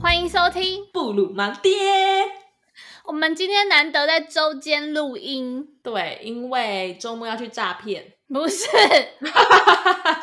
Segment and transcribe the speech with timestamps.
[0.00, 1.70] 欢迎收听布鲁盲爹。
[3.04, 8.14] 我们今天难得在周间录音，对，因为周末要去诈骗。
[8.28, 8.66] 不是，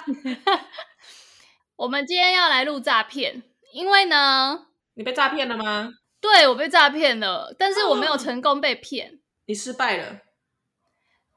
[1.78, 4.68] 我们今天要来录诈骗，因为呢，
[5.00, 5.94] 你被诈骗了吗？
[6.20, 9.14] 对，我被诈骗了，但是我没有成功被骗。
[9.14, 10.20] 哦，你失败了。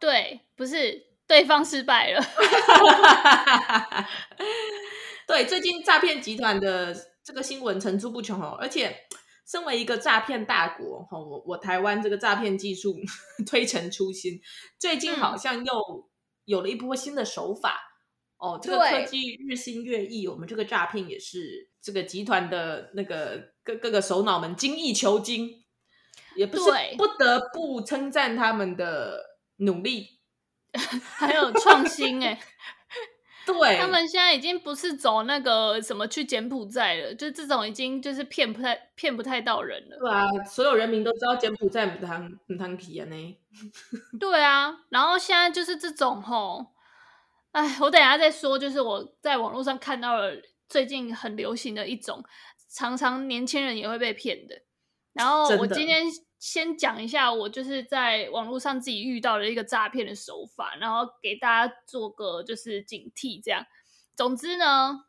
[0.00, 2.20] 对，不是，对方失败了。
[5.28, 6.92] 对，最近诈骗集团的。
[7.24, 9.06] 这个新闻层出不穷哦，而且
[9.46, 12.96] 身为一个诈骗大国，我我台湾这个诈骗技术
[13.46, 14.40] 推陈出新，
[14.76, 16.10] 最近好像又
[16.46, 17.91] 有了一波新的手法、嗯、
[18.42, 18.58] 哦。
[18.60, 25.64] 这个科技日新月异，我们这个诈骗也是这个集团的那个各各个首脑们精益求精，
[26.34, 29.22] 也不是不得不称赞他们的
[29.56, 30.18] 努力，
[31.16, 32.38] 还有创新哎。
[33.44, 39.98] 对，他们现在已经不是走那个什么去柬埔寨了，就这种已经就是骗不太骗不太到人了。
[39.98, 43.38] 对啊，所有人民都知道柬埔寨不汤不汤皮啊呢。
[44.20, 46.64] 对啊，然后现在就是这种吼，
[47.52, 50.32] 哎，我等一下再说，就是我在网络上看到了
[50.68, 52.22] 最近很流行的一种，
[52.68, 54.60] 常常年轻人也会被骗的。
[55.12, 56.04] 然后我今天。
[56.42, 63.64] 先讲一下我就是在网络上自己遇到的一个诈骗的手法，然后给大家做个就是警惕，这样。
[64.16, 65.04] 总之呢，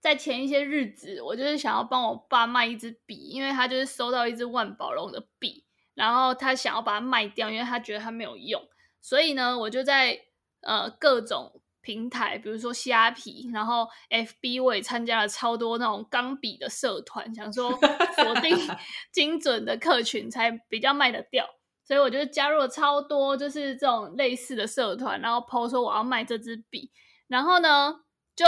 [0.00, 8.66] 在前一些日子，我就是想要帮我爸卖一支笔，因为他就是收到一支万宝龙的笔，然后他想要把它卖掉，因为他觉得它没有用，
[9.02, 10.18] 所以呢，我就在
[10.64, 11.60] 呃各种。
[11.86, 18.56] 平台，比如说虾皮，然后 FB 我也参加了超多那种钢笔的社团，想说锁定
[19.12, 21.46] 精准的客群才比较卖得掉，
[21.86, 26.90] 所以我就加入了超多就是这种类似的社团，然后 po 说我要卖这支笔，
[27.28, 27.96] 然后呢
[28.34, 28.46] 就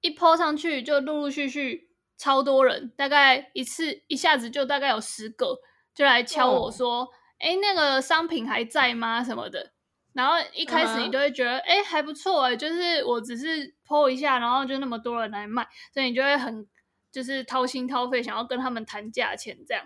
[0.00, 5.58] 一 po 上去就陆陆续续超多人，大概一次一下子就大概有十个
[5.94, 7.06] 就来敲我说，
[7.38, 7.58] 哎、oh.
[7.60, 9.22] 那个商品还在吗？
[9.22, 9.72] 什么的。
[10.14, 16.66] 然后一开始你就会觉得，哎、uh -huh.，还不错哎，就是我只是 po 一下，然后就那么多人来卖，所以你就会很
[17.12, 19.84] 就是掏心掏肺，想要跟他们谈价钱这样。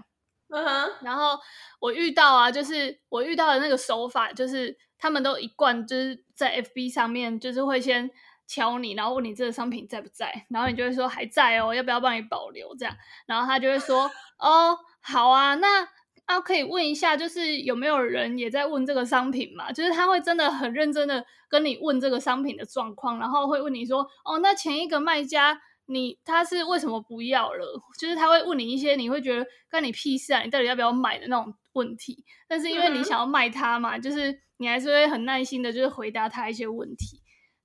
[0.49, 0.93] 嗯哼。
[1.03, 1.39] 然后
[1.81, 8.11] 我遇到啊，就是我遇到的那个手法，就是他们都一贯就是在 FB 上面，就是会先
[8.47, 12.97] 敲你，然后问你这个商品在不在，然后你就会说还在哦，要不要帮你保留这样，
[13.27, 15.89] 然后他就会说，哦，好啊，那。
[16.33, 19.71] 啊，可以问一下，就是有没有人也在问这个商品嘛？
[19.71, 27.81] 就是他会真的很认真的跟你问这个商品的状况，然后会问你说，哦，那前一个卖家你他是为什么不要了？
[28.01, 32.25] 就是他会问你一些你会觉得关你屁事啊，你到底要不要买的那种问题。
[32.49, 37.22] 但是因为你想要卖他嘛，就是你还是会很耐心的，就是回答他一些问题。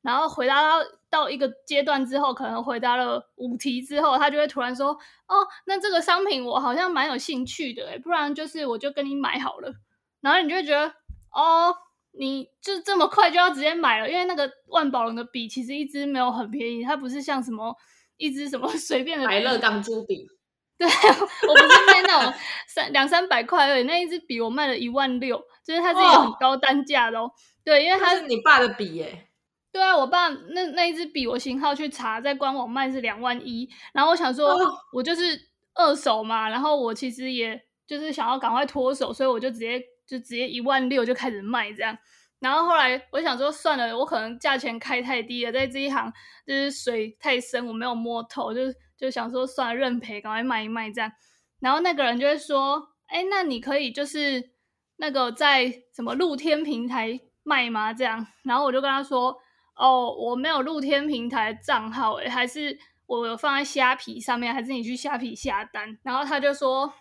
[0.07, 4.93] 然后回答到到一个阶段之后，可能回答了五题之后，他就会突然说
[5.27, 9.69] ：“哦，那这个商品我好像蛮有兴趣的，诶，不然就是我就跟你买好了。”
[10.23, 10.87] 然后你就会觉得
[11.35, 11.75] ：“哦，
[12.17, 14.09] 你就这么快就要直接买了？
[14.09, 17.75] 因为那个万宝龙的笔其实一支没有很便宜，它不是像什么
[18.15, 20.25] 一支什么 随便的百乐钢珠笔。
[20.77, 22.33] 对，我不是卖那种
[22.65, 27.29] 三两三百块而已，那一支笔我卖了一万六，就是它是一个很高单价的哦。
[27.65, 29.23] 对，因为它是你爸的笔耶。”
[29.77, 33.69] 对啊，我爸那那一支笔，我型号去查，在官网卖是两万一。
[33.93, 34.57] 然后我想说，
[34.91, 35.39] 我就是
[35.75, 41.95] 二手嘛，然后我其实也就是想要赶快脱手，所以我就直接就直接一万六就开始卖这样。
[42.39, 46.11] 然后后来我想说，算了，我可能价钱开太低了，在这一行
[46.47, 48.61] 就是水太深，我没有摸透，就
[48.97, 51.11] 就想说算了，认赔，赶快卖一卖这样。
[51.59, 54.43] 然后那个人就会说，哎，那你可以就是
[54.95, 57.93] 那个在什么露天平台卖吗？
[57.93, 58.25] 这样。
[58.43, 59.37] 然后我就跟他说。
[59.77, 65.97] 哦，我没有露天平台账号，诶，还是我有放在虾皮上面，还是你去虾皮下单？
[66.03, 66.91] 然后他就说，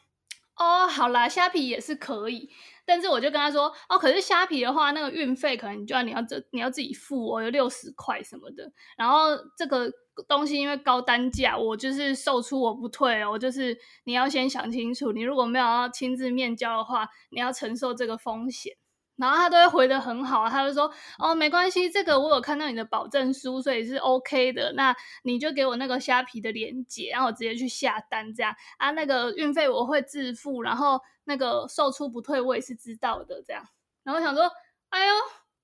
[0.57, 2.51] 哦，好啦，虾皮也是可以，
[2.85, 8.71] 但是我就跟他说，哦，可是虾皮的话，那个运费可能就要你要这你要自己付哦，有六十块什么的。
[8.97, 9.91] 然后这个
[10.29, 18.75] 东西因为高单价，我就是售出我不退哦，就是你要先想清楚，你如果没有要亲自面交的话，你要承受这个风险。
[19.17, 24.73] 然后他都会回的很好，他就说：“哦，没关系，这个我有看到你的保证书，所以是 OK 的。
[24.75, 33.67] 那你就给我那个虾皮的链接，然后我直接去下单，这样啊，那个运费我会自付，然后那个售出不退我也是知道的，这样。
[34.05, 34.51] 然后想说，
[34.91, 35.15] 哎呦，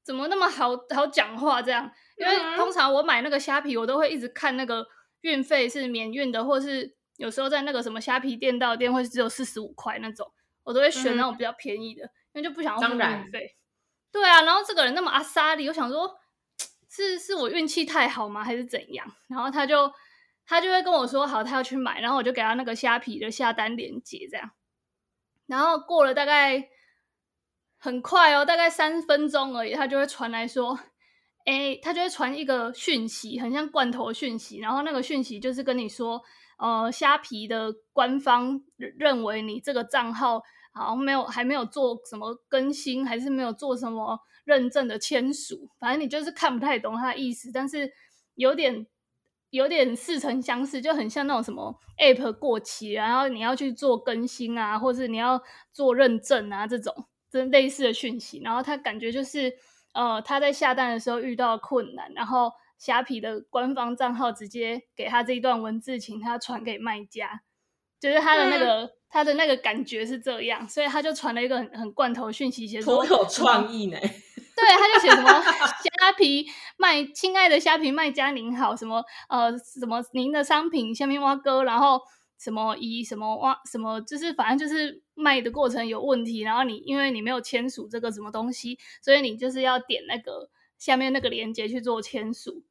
[0.02, 1.90] 怎么那么好好讲话这样？
[2.16, 4.86] 因为通常我买那个虾皮，我都会一直看那个
[5.20, 10.32] 运费是免运的，或是。”有时候在那个什么虾皮店到店会只有四十五块那种，
[10.64, 13.56] 我都会选那种比较便宜的，嗯、因为就不想要付运费。
[14.10, 16.18] 对啊，然后这个人那么阿莎里，我想说，
[16.90, 19.06] 是是我运气太好吗，还是怎样？
[19.28, 19.92] 然后他就
[20.46, 24.50] 他就会跟我说，好，他要去买，然后我就给他那个虾皮的下单链接，这样。
[25.46, 26.68] 然后过了大概
[27.78, 30.78] 很快哦，大概三分钟而已，他就会传来说。
[31.44, 36.22] 哎，他就会传一个讯息，很像罐头讯息，然后那个讯息就是跟你说，
[36.56, 40.40] 呃，虾皮的官方认为你这个账号
[40.72, 47.92] 好像没有，还没有做什么更新，还是没有做什么认证的签署，反正你就是看不太懂他的意思，但是
[48.34, 48.86] 有点
[49.50, 55.42] 有点似曾相识，就很像那种什么 App 过期，然后你要去做更新啊，或是你要
[55.72, 59.54] 做认证啊这种，这类似的讯息，然后他感觉就是。
[59.94, 67.42] 呃，他在下单的时候遇到困难，然后虾皮的官方账号直接给他这一段文字，请他传给卖家，
[68.00, 73.98] 就是他的那个、嗯、他的那个感觉是这样，所以他就传了一个很很罐头讯息，写说颇有创意呢。
[74.00, 82.00] 对，他就写什么虾皮卖，亲爱的虾皮卖家您好，什么呃什么您的商品下面挖哥，然后。
[82.38, 92.64] 什么以什么挖什么就是反正就是卖的过程有问题，然后你因为你没有签署这个什么东西，所以你就是要点那个下面那个链接去做签署，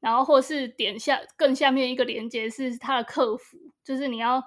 [0.00, 4.42] 然后或是点下更下面一个链接是他的客服，就是你要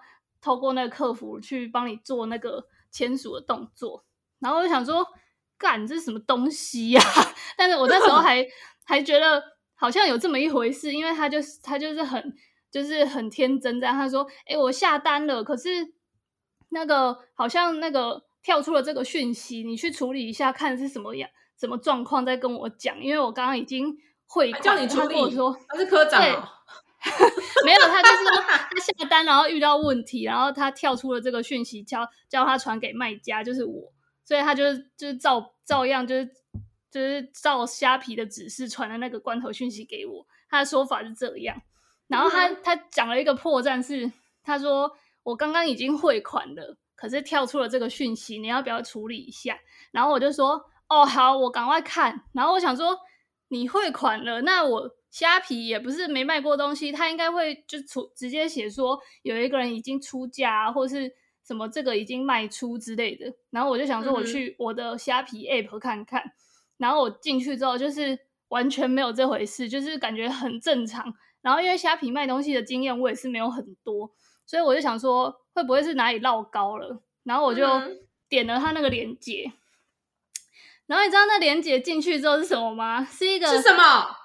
[0.45, 4.06] 透过那个客服去帮你做那个签署的动作。
[4.39, 5.03] 然后我就想说，
[5.57, 7.01] 干这是什么东西呀？
[7.57, 8.45] 但是我那时候还
[8.86, 9.42] 还觉得
[9.74, 12.36] 好像有这么一回事，因为他就是他就是很。
[12.71, 15.94] 就是很天真这样，他说：“哎，我下单了，可是
[16.71, 23.01] 那个好像那个跳出了这个讯息，你去处理一下，看是什么样、什么状况，再跟我讲。
[23.01, 23.95] 因为我刚刚已经
[24.27, 25.31] 会，叫你处理。
[25.31, 26.44] 说他是科长哦，
[27.63, 33.91] 没有，他就是他下单，然后遇到问题，然后他跳出了这个讯息，叫叫他传给卖家，就是我，
[34.23, 34.63] 所以他就
[34.97, 36.29] 就是照照样就是
[36.91, 40.25] 就是照虾皮的指示传了那个罐头讯息给我。
[40.49, 41.61] 他的说法是这样。”
[42.07, 44.11] 然后他他讲了一个破绽是，
[44.43, 44.91] 他说
[45.23, 49.57] 我刚刚已经汇款了，可是跳出了这个讯息，你要不要处理一下？
[49.91, 52.23] 然后我就说哦好，我赶快看。
[52.33, 52.97] 然后我想说
[53.47, 61.09] 你汇款了，那我虾皮也不是没卖过东西，他应该会就出直接写说有一个人已经出价，或是
[61.41, 63.33] 什么这个已经卖出之类的。
[63.50, 66.21] 然后我就想说我去我的虾皮 app 看看，
[66.75, 68.19] 然后我进去之后就是
[68.50, 71.13] 完全没有这回事，就是感觉很正常。
[71.41, 74.12] 然后因为虾皮卖东西的经验我也是没有很多，
[74.45, 77.01] 所以我就想说会不会是哪里绕高了？
[77.23, 77.65] 然后我就
[78.27, 79.53] 点了他那个链接，
[80.88, 83.06] 然后你知道那链接进去之后是什么吗？
[83.06, 84.25] 是一个是什么？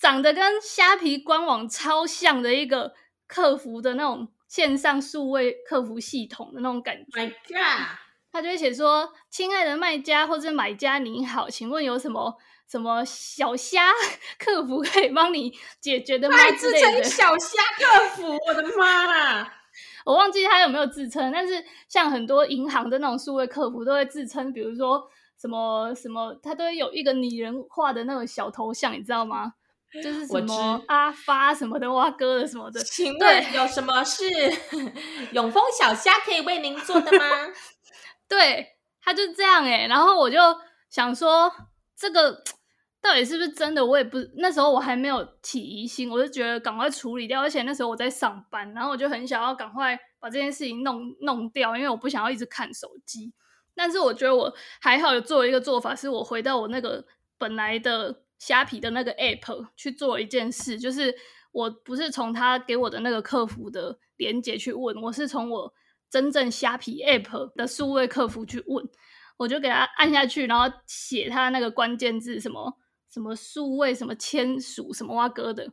[0.00, 2.94] 长得跟虾皮官网超像的一个
[3.26, 7.20] 客服的那种线上数位客服系统的那种感觉。
[7.20, 7.86] My God！
[8.32, 12.38] 他就会写说：“亲爱的卖家或者买家您好，请问有什么？”
[12.70, 13.90] 什么小虾
[14.38, 16.36] 客服可以帮你解决的吗？
[16.36, 19.54] 还自称小虾客服，我的妈啦！
[20.06, 29.54] 我忘记他有没有自称，但是像很多银行的那种数位客服都会自称，比如说什么什么，他都会有一个拟人化的那种小头像，你知道吗？
[30.02, 32.80] 就是什么阿发什么的，哇哥的什么的。
[32.82, 34.24] 请问有什么是
[35.32, 37.24] 永丰小虾可以为您做的吗？
[38.28, 40.38] 对，他就这样哎，然后我就
[40.88, 41.52] 想说
[41.96, 42.42] 这个。
[43.02, 43.82] 到底是不是真的？
[43.82, 47.40] 我也不，那时候我还没有起疑心，我就觉得赶快处理掉。
[47.40, 53.32] 而且那时候我在上班，然后我就很想要赶快把这件事情弄弄掉，因为我不想要一直看手机。
[53.74, 57.02] 但是我觉得我还好，有做一个做法，是我回到我那个
[57.38, 61.14] 本来的虾皮的那个 app 去做一件事，就是
[61.52, 65.72] 我不是从他给我的那个客服的连接去问，我是从我
[66.10, 68.84] 真正虾皮 app 的数位客服去问，
[69.36, 72.76] 我就给他按下去，然后写他那个关键字什么。
[73.12, 75.68] 什么数位什么签署什么挖哥的，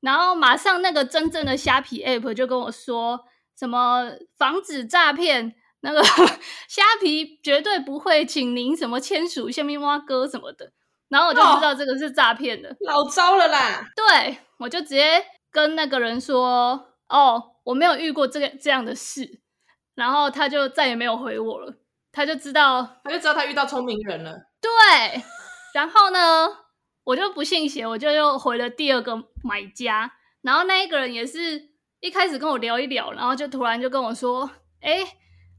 [0.00, 3.18] 然后马上那个真正的虾皮 app 就跟我说
[3.58, 6.02] 什么防止诈骗，那个
[6.68, 10.74] 虾皮绝对不会请您什么签署下面挖哥什么的，
[11.12, 13.84] 然后我就知道这个是诈骗的，老糟了啦。
[13.94, 19.42] 对，我就直接跟那个人说，哦，我没有遇过这个这样的事，
[19.94, 21.74] 然后他就再也没有回我了，
[22.10, 24.32] 他就知道，他就知道他遇到聪明人了。
[24.60, 25.22] 对，
[25.74, 26.48] 然后呢？
[27.04, 31.60] 我就不信邪，我就又回了第二个买家，然后那一个人也是
[31.98, 34.48] 一开始跟我聊一聊，然后就突然就跟我说
[34.80, 35.00] ：“哎，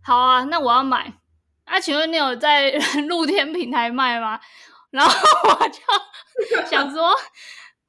[0.02, 1.14] 好啊，那我要买。
[1.66, 2.72] 啊，请问你有在
[3.10, 4.40] 露天平台卖吗？”
[4.94, 5.82] 然后我就
[6.70, 7.10] 想说：“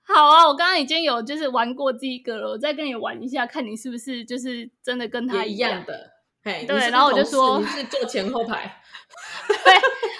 [0.02, 6.10] 好啊，我刚刚已经有就是玩过这一个了，我再跟你玩一下，看你是不是就是真的跟他一样，样的。
[6.42, 8.82] 嘿，对，然后我就说你是坐前后排，
[9.48, 9.74] 对，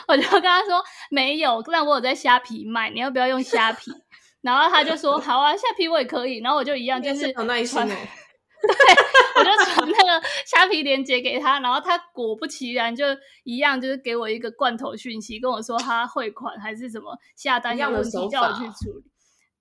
[0.09, 3.91] 我就跟他说没有，但我有在虾皮卖，你要不要用虾皮？
[4.43, 6.41] 然后他就说好啊，虾皮我也可以。
[6.41, 8.09] 然后我就一样，就是很耐心哎。
[8.73, 8.97] 对，
[9.37, 13.05] 我就传那个虾皮链接给他，然后他果不其然就
[13.43, 19.05] 一样，就是给我一个罐头讯息，跟我说他汇款还是什么下单有问题，叫我去处理。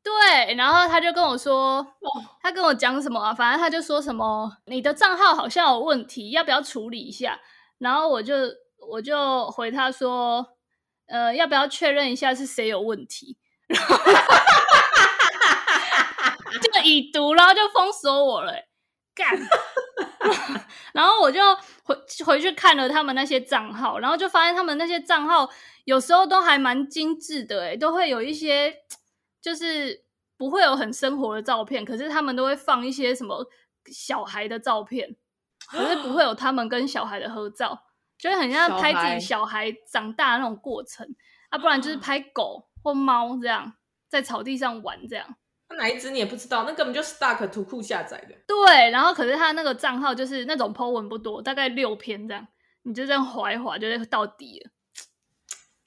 [0.03, 1.85] 对，然后他就跟我说，
[2.41, 3.33] 他跟我讲什么啊？
[3.33, 7.39] 反正他就说什么你的账号好像有问题，要不要处理一下？
[7.79, 8.35] 然后我就
[8.89, 10.45] 我就回他说，
[11.07, 13.37] 呃，要不要确认一下是谁有问题？
[13.67, 13.97] 然 后
[16.61, 18.67] 就已读，然后就封锁我了，欸。
[19.15, 19.37] 干，
[20.93, 21.39] 然后我就
[21.83, 25.49] 回回去看了他们那些账号，然后就发现他们那些账号
[25.85, 28.75] 有时候都还蛮精致的，诶，都会有一些
[29.41, 30.03] 就是
[30.37, 33.45] 不会有很生活的照片，可是他们都会放一些什么
[33.91, 35.15] 小孩的照片，
[35.67, 37.83] 可是不会有 他们跟小孩的合照，
[38.17, 41.07] 就会很像拍自己小孩长大的那种过程，
[41.49, 43.73] 啊，不然就是拍狗或猫这样
[44.09, 45.35] 在草地上玩这样。
[45.77, 48.35] 哪一只你也不知道，那根本就是 Stark 图库下载的。
[48.47, 52.47] 对，然后可是他那个账号就是那种 po 文不多，大概六篇这样，
[52.83, 54.71] 你就这样滑一滑就是到底了，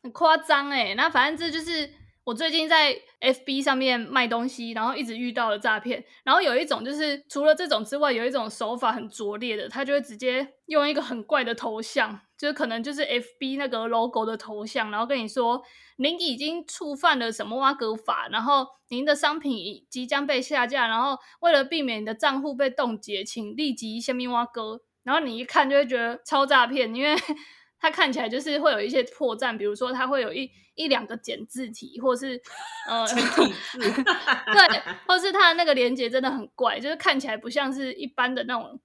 [0.03, 0.95] 很夸张哎。
[0.95, 1.91] 那反正这就是
[2.25, 6.05] 我最近在 FB 上面卖东西，然后一直遇到的诈骗。
[6.25, 15.63] 然后有一种就是除了这种之外，有一种手法很拙劣的，他就会直接用一个很怪的头像，就是可能就是 FB 那个 logo 的头像，然后跟你说。
[15.99, 24.83] 您已经触犯了什么挖格法，然后您的商品已即将被下架，然后为了避免你的账户被冻结，请立即下面挖格。
[25.05, 27.17] 然后你一看就会觉得超诈骗，因为
[27.81, 32.39] 它看起来就是会有一些破绽，比如说它会有一一两个简字体，或是
[32.87, 33.79] 呃简体字，
[34.53, 38.79] 对，或是它的那个连接真的很怪，就是看起来不像是一般的那种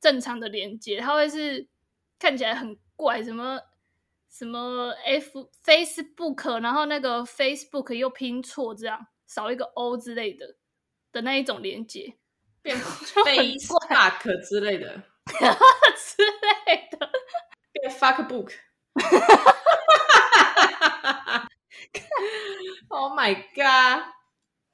[0.00, 1.66] 正常的连接，它会是
[2.20, 3.60] 看起来很怪，什么？
[4.30, 10.56] 什么 F Facebook，然后那个 Facebook 又拼错，这样少一个 O 之类的
[11.12, 12.16] 的那一种连接，
[12.62, 17.10] 变 Facebook 之类的 之类的，
[17.72, 18.54] 变 Fuckbook。
[22.88, 24.04] Oh my god！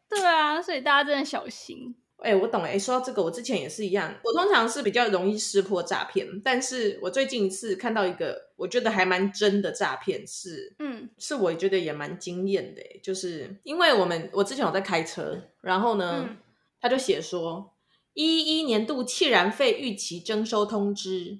[0.08, 1.77] 对啊，所以大家真的小心。
[2.18, 2.76] 哎、欸，我懂哎。
[2.76, 4.12] 说到这个，我之前也是一样。
[4.24, 12.82] 我通常是比较容易识破诈骗，但是我最近一次看到一个我觉得还蛮真的诈骗，是嗯，是我觉得也蛮惊艳的。
[13.02, 16.36] 就是因为我们我之前有在开车，然后呢，嗯、
[16.80, 17.72] 他就写说
[18.14, 21.38] 一一年度气燃费逾期征收通知，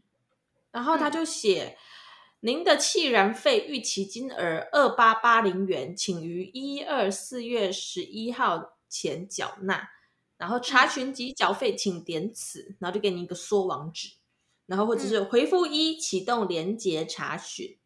[0.71, 1.77] 然后他就写、嗯、
[2.41, 9.91] 您的气燃费逾期金额二八八零元，请于一二四月十一号前缴纳。
[10.39, 14.15] 然后查询及缴费，请点此，然后就给你一个缩网址，
[14.65, 17.77] 然后或者是回复一启动连接查询，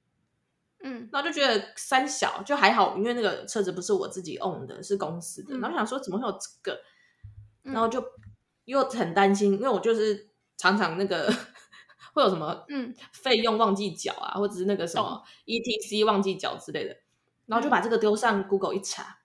[0.84, 6.80] 嗯，然后就觉得三小就还好，因为那个车子不是我自己 own 的，是公司的，嗯、然后想说怎么会有这个，
[7.62, 8.04] 然后就
[8.66, 11.32] 又很担心，因为我就是常常那个
[12.12, 12.94] 会有什么嗯。
[13.12, 16.96] 费用忘记缴啊，或者是那个什么 ETC 忘记缴之类的，
[17.46, 19.20] 然后就把这个丢上 Google 一查，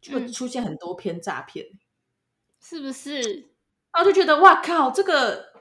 [0.00, 1.66] 就会出现很多篇诈骗。
[2.60, 3.48] 是不是？
[3.92, 5.52] 然后就觉得哇靠，这个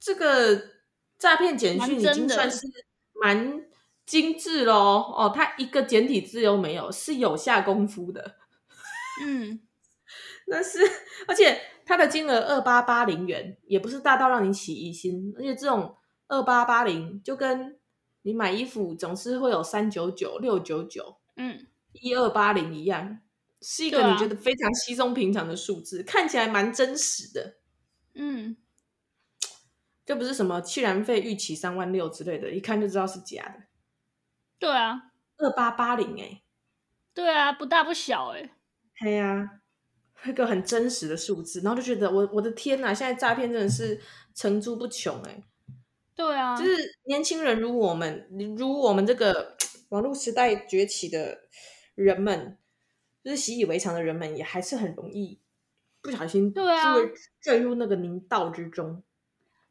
[0.00, 0.60] 这个
[1.18, 2.66] 诈骗简讯已经算是
[3.12, 3.64] 蛮
[4.04, 4.74] 精致喽。
[5.16, 8.34] 哦，它一个简体字都没有，是有下功夫的。
[9.22, 9.60] 嗯，
[10.48, 10.80] 那是，
[11.28, 15.32] 而且它的金额二八八零元，也不是大到让你起疑心。
[15.36, 17.78] 而且这种二八八零，就跟
[18.22, 23.20] 你买衣服总是会有三九九、六九九，嗯，一二八零一样。
[23.62, 27.56] 是一个你觉得非常稀松平常的数字，啊、看起来蛮真实的。
[28.14, 28.56] 嗯，
[30.06, 33.64] 这不是什么气燃费预期三万六之类的，一看就知道是假的。
[34.58, 36.42] 对啊，二八八零哎，
[37.12, 38.50] 对啊，不大不小哎、欸。
[38.98, 39.60] 对啊，
[40.24, 44.00] 一个很真实的数字，然后就觉得我我的天哪，现在诈骗真的是
[44.34, 45.44] 层出不穷哎。
[46.14, 48.26] 对啊，就是年轻人如我们，
[48.56, 49.54] 如我们这个
[49.90, 51.42] 网络时代崛起的
[51.94, 52.56] 人们。
[53.22, 55.38] 就是习以为常的人们，也还是很容易
[56.00, 56.94] 不小心对啊
[57.40, 59.02] 坠入那个泥道之中。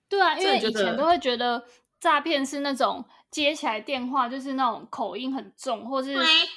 [0.07, 1.65] 对啊，因为以前都会觉得
[1.99, 6.15] 诈骗是那种接起来电话就是那种口音很重，或是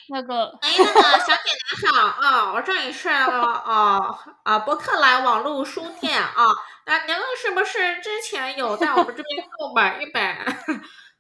[0.08, 6.46] 那个哎，那个小姐你好啊、哦，我这里是啊啊博客来网络书店啊，
[6.87, 10.22] 那、哦、您是不是之前有在我们这边 购买一本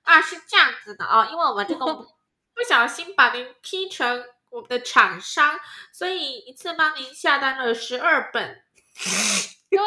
[0.04, 0.20] 啊？
[0.20, 1.86] 是这样子的啊、哦，因为我们这个
[2.54, 4.22] 不小心把您踢成。
[4.52, 5.58] 我们的厂商，
[5.92, 8.62] 所以一次帮您下单了十二本。
[9.70, 9.86] 对啊，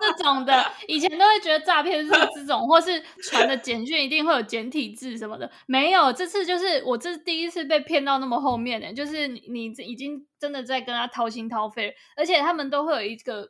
[0.00, 6.12] 这种的以前都会觉得诈骗是这种，或是传的简讯一定会有简体字什么的，没有。
[6.12, 13.48] 这次就是我这是第一次被骗到那么后面的，就是你你已经真的在跟他掏心掏肺，而且他们都会有一个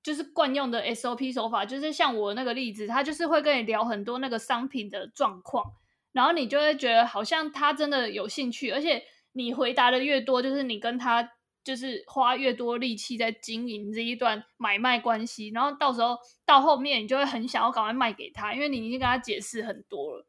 [0.00, 5.72] 就是惯用的 SOP 手法，就是像我那个例子，他就是会跟你聊很多那个商品的状况，
[6.12, 11.32] 然后你就会觉得好像他真的有兴趣，而且你回答的越多，就是你跟他。
[11.62, 20.26] 就是花越多力气在经营这一段买卖关系，然后到时候到后面你就会很想要赶快卖给他，因为你已经跟他解释很多了。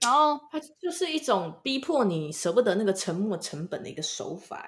[0.00, 4.66] 然后他就是一种逼迫你舍不得那个沉没成本的一个手法，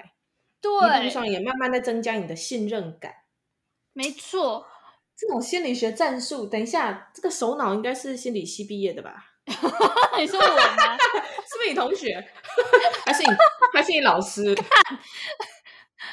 [0.60, 3.10] 对，一路上也慢慢在增加你的信任感。
[3.94, 4.66] 没错，
[5.16, 9.31] 这种心理学战术，等一下，这个首脑应该是心理系毕业的吧？
[10.18, 10.96] 你说我吗？
[11.48, 12.24] 是不是你同学？
[13.04, 13.28] 还是你？
[13.74, 14.54] 还是你老师？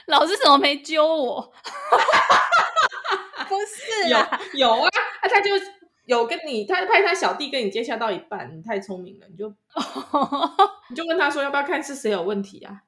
[0.07, 1.53] 老师怎么没揪我？
[3.47, 4.89] 不是啊，有有啊，
[5.21, 5.51] 他就
[6.05, 9.49] 有跟你，他派他小弟跟你接洽到一半，你太聪明了，你就
[10.89, 12.81] 你就问他说要不要看是谁有问题啊？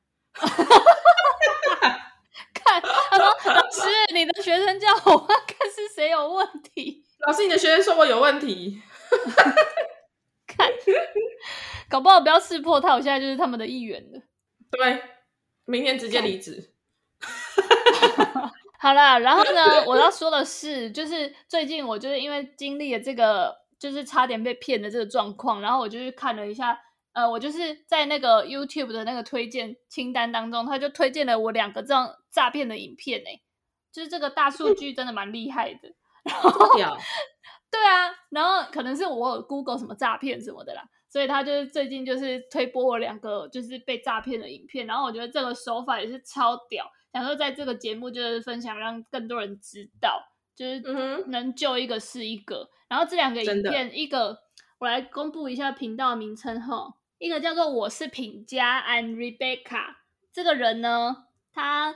[2.53, 3.81] 看，他说老师，
[4.13, 5.37] 你的学生叫我看
[5.73, 7.03] 是谁有问题。
[7.25, 8.81] 老师，你的学生说我有问题。
[10.61, 10.71] 看，
[11.89, 14.21] 搞不好不要识破他，我现在就是他们的一员了。
[14.69, 15.01] 对，
[15.65, 16.73] 明天直接离职。
[18.79, 26.79] 好啦，然后呢，我要说的是，就是最近我就是因为经历了这个，就是差点被骗的这个状况，然后我就去看了一下，
[27.13, 33.41] 呃，我就是在那个 YouTube 的那个推荐清单当中，他就推荐了我两个这样诈骗的影片，哎，
[33.91, 35.93] 就是这个大数据真的蛮厉害的。
[36.23, 36.51] 然后，
[37.71, 40.83] 对啊，然后可能是我有 Google 什么诈骗什么的啦。
[41.09, 50.23] 所以他就是最近就是推播我两个就是被诈骗的影片，然后我觉得这个手法也是超屌，想说在这个节目就是分享，让更多人知道，
[50.55, 50.79] 就是
[51.27, 52.69] 能救一个是一个。
[52.87, 54.39] 然后这两个影片，一个
[54.79, 59.95] 我来公布一下频道名称哈，一个叫做我是品佳 I'm Rebecca，
[60.31, 61.93] 这个人呢，他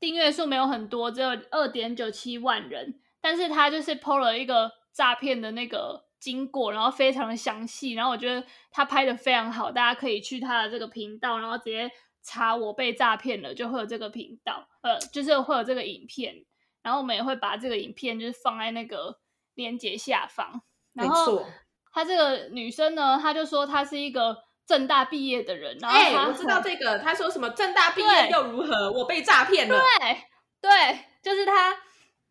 [0.00, 6.08] 订阅数没有很多，只有二点九七万人，但是他就是 PO 了一个诈骗的那个。
[6.20, 11.90] 经过，然后非常的详细，然后我觉得他拍的非常好，大家可以去他的这个频道，然后直接
[12.22, 16.44] 查我被诈骗了，就会有这个频道，呃，就是会有这个影片，
[16.82, 19.18] 然后我们也会把这个影片就是放在那个
[19.54, 20.60] 链接下方。
[20.92, 21.42] 然后
[21.90, 30.18] 她这个女生呢，她就说她是一个正大毕业的人，然后她、欸、我知道这个，她说什么正大毕业又如何，我被诈骗了，对
[30.60, 31.74] 对，就是她，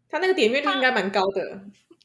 [0.08, 1.42] 她那个点阅率应该蛮高的。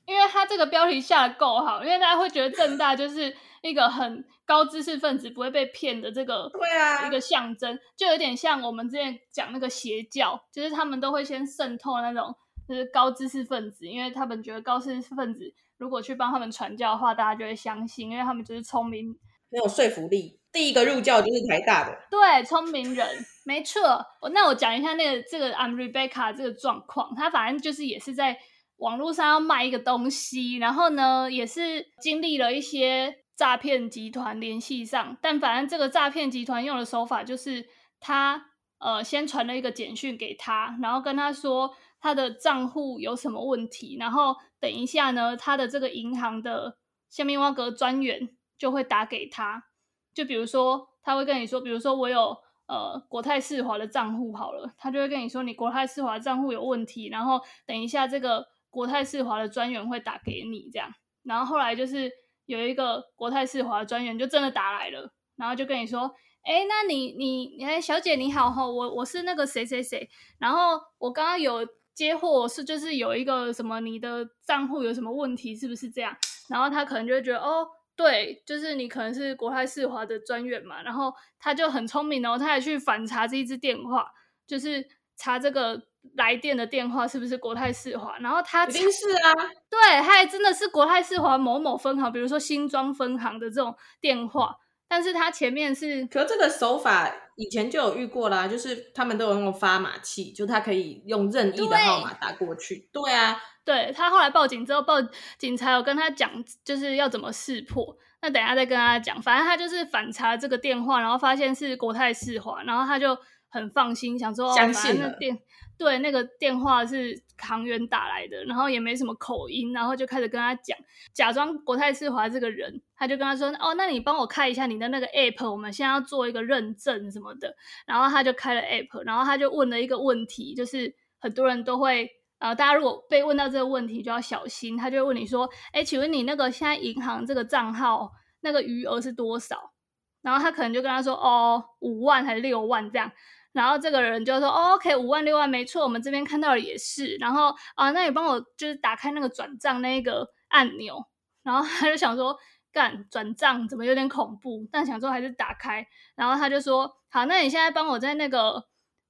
[0.06, 12.34] 因为他这个标题下的够好，因为大家会觉得正大就是一个很高知识分子不会被骗的这个，对啊，一个象征，就有点像我们之前讲那个邪教，就是他们都会先渗透那种
[12.68, 19.06] 就是高知识分子，因为他们觉得高知识分子如果去帮他们传教的话，大家就会相信，因为他们就是聪明，
[19.50, 20.38] 很有说服力。
[20.52, 23.08] 第一个入教就是台大的，对，聪明人，
[23.44, 24.04] 没错。
[24.32, 28.38] 那我讲一下那个这个 I'm Rebecca 这个状况，他反正就是也是在。
[28.84, 37.66] 网络上要卖一个东西，然后呢，也是经历了一些诈骗集团联系上，但反正这个诈骗集团用的手法就是
[37.98, 46.76] 他呃先传了一个简讯给他，然后跟他说他的账户有什么问题，然后等一下呢，他的这个银行的
[47.08, 49.64] 下面挖格专员就会打给他，
[50.12, 58.46] 就比如说他会跟你说，比如说我有呃国泰世华的账户好了，他就会跟你说你国泰世华账户有问题，然后等一下这个。
[58.74, 60.90] 国泰世华的专员会打给你，这样，
[61.22, 62.10] 然后后来就是
[62.44, 70.08] 有一个国泰世华专员就真的打来了，然后就跟你说，哎，那你你哎，小姐你好哈，我我是那个谁谁谁，
[70.40, 76.16] 然后我刚刚有接获是就是有一个什么你的账户有什么问题，是不是这样？
[76.48, 84.10] 然后他可能就会觉得哦，对，就是你可能是国泰世华的专员嘛，然后他就很聪明哦，他还去反查这一支电话，
[84.48, 84.84] 就是
[85.16, 85.80] 查这个。
[86.16, 88.16] 来电的电话是不是国泰世华？
[88.18, 89.32] 然后他一定是啊，
[89.68, 94.54] 对，他还真的是国泰世华某某分行，比如说新庄分行的这种电话，
[94.88, 102.88] 但是他前面是，可这个手法以前就有遇过啦，就是他们都有用发码器，就他可以用任意的号码打过去。
[102.92, 104.94] 对，对啊，对，他后来报警之后，报
[105.36, 106.30] 警察有跟他讲，
[106.64, 107.96] 就是要怎么识破。
[108.24, 113.16] 那等一下再跟他讲，反正他就是反查这个电话，然后发现是国泰世华，然后他就。
[113.54, 115.08] 很放心，想说相信了。
[115.08, 115.38] 哦、电
[115.78, 120.76] 对那个电话是行员打来的，然后也没什么口音，然后就开始跟他讲，
[121.12, 127.54] 假装国泰世华这个人，他就跟他说：“哦，那你帮我开一下你的那个 app，我们现在要做一个认证什么的。”
[127.86, 132.10] 然后他就开了 app，然后他就问了一个问题，就是很多人都会。
[132.44, 134.76] 呃，大家如果被问到这个问题，就要小心。
[134.76, 139.72] 他就会问你说：“哎，请问你那个现在银行这个账号那个余额是多少？”
[140.20, 143.10] 然后他可能就跟他说：“哦，五万还是六万这样。”
[143.52, 151.02] 然后这个人就说：“哦，OK，五万六万没错，我们这边看到的也是。”然后啊，那你帮我就是打开那个转账那个按钮。
[151.42, 152.36] 然后他就想说
[152.70, 155.86] ：“干转账怎么有点恐怖？”但想说还是打开。
[156.14, 158.66] 然后他就说：“好，那你现在帮我在那个。”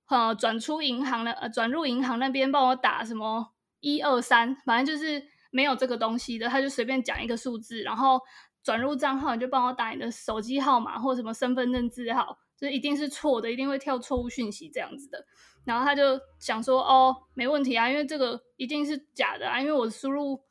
[0.09, 8.21] 呃，转出银行的，呃，转入银行那边帮我打什么一二三，反正就是没有这个东西的，他就随便讲一个数字，然后
[8.63, 15.25] 转入账号，你就帮我打你的手机号码或什么身份证字号，就一定是错的，一定会跳错误讯息这样子的。
[15.65, 20.43] 然后他就想说，哦，没问题啊，因为这个一定是假的啊，因为我输入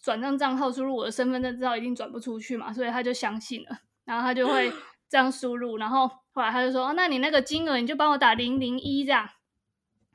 [0.00, 4.72] 转账账号，输入我的身份证字号一定转不出去嘛，所以他就相信了，然后他就会
[5.08, 6.10] 这样输入，然后。
[6.36, 9.30] 后来他就说：“哦，那你那个金额你就帮我打零零一这样。”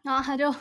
[0.04, 0.52] 然后他就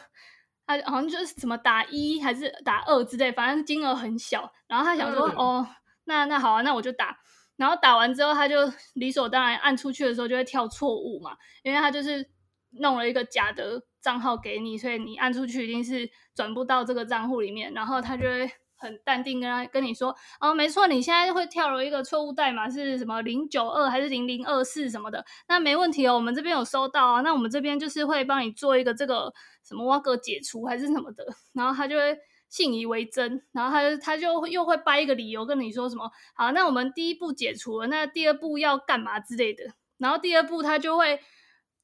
[0.64, 4.52] 他好像就是怎么打一还是打二之类，反正金额很小。
[4.68, 5.68] 然后他想说：“嗯、哦，
[6.04, 7.18] 那那好啊，那我就打。”
[7.58, 12.30] 然后打完之后，他就理所当然按出去的时候就会跳错误嘛，因为他就是
[12.70, 17.72] 弄了一个假的账号给你，所以你按出去一定是转不到这个账户里面。
[17.74, 18.48] 然后他就会。
[18.78, 29.32] 很淡定跟他跟你说哦，没错，你现在会跳了一个错误代码是什么零九二还是零零二四什么的，那没问题哦，我们这边有收到啊，那我们这边就是会帮你做一个这个
[29.64, 32.16] 什么挖格解除还是什么的，然后他就会
[32.48, 39.64] 信以为真，然后他就他就又会掰一个理由跟你说什么好，那我们第一步解除了，那第二步要干嘛之类的，
[39.98, 41.20] 然后第二步他就会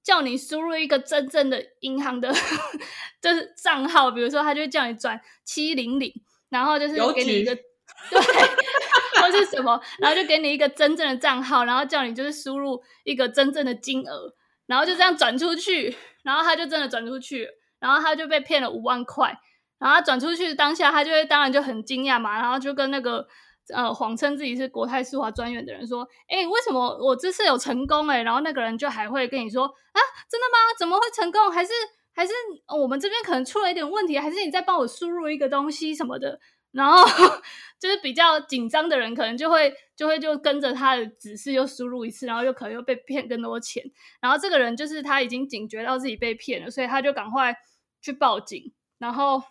[0.02, 2.32] 叫你输入一个真正的银行的
[3.20, 6.12] 就是账号，比如说他就会叫你转七零零。
[6.54, 8.20] 然后就是给你一个对，
[9.20, 14.32] 或是什么，然后就给你一个真正的账号，然后叫你就是输入一个真正的金额，
[14.66, 17.48] 然后就这样转出去，然后他就真的转出去，
[17.80, 19.36] 然后他就被骗了五万块，
[19.80, 23.26] 然后他转出去当下，他就会当然就很惊讶嘛，然后就跟那个
[23.74, 28.22] 呃谎称自己是国泰世华专员的人说，哎，为什么我这次有成功哎？
[28.22, 29.98] 然后那个人就还会跟你说啊，
[30.30, 30.58] 真的吗？
[30.78, 31.50] 怎么会成功？
[31.50, 31.72] 还是？
[32.14, 32.32] 还是
[32.68, 36.38] 我们这边可能出了一点问题，还是你再帮我输入一个东西什么的，
[36.70, 37.04] 然后
[37.78, 43.82] 就是比较紧张的人，可能就会就会就跟着他的指示又输入一次，然后又可能又被骗更多钱。
[44.20, 47.54] 然后这个人就是他已经警觉到自己被骗了，所以他就赶快
[48.00, 48.72] 去报警。
[48.98, 49.42] 然后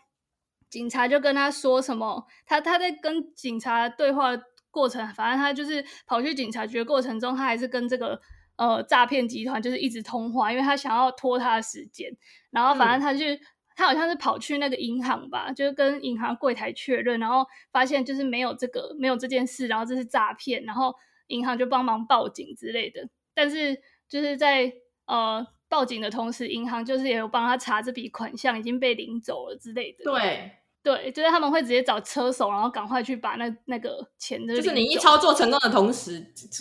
[0.70, 4.32] 警察就跟他说什么，他他在跟警察对话
[4.72, 8.22] 过程，反正他就是跑去警察局的过程中，他还是跟这个。
[8.56, 12.16] 呃，诈骗集团就是一直通话，因为他想要拖他的时间，
[12.52, 13.40] 然后反正他就、嗯、
[13.76, 20.94] 他好像是跑去那个银行吧，就是跟银行柜台确认，然后发现就是没有这个没有这件事，然后这是诈骗，然后
[21.28, 23.10] 银行就帮忙报警之类的。
[23.34, 24.72] 但是就是在
[25.08, 30.04] 呃报警的同时，银行就是也有帮他查这笔款项已经被领走了之类的。
[30.04, 30.52] 对。
[30.84, 34.54] 对，就是他们会直接找车手，然后赶快去把那那个钱的。
[34.54, 36.20] 就是你一操作成功的同时，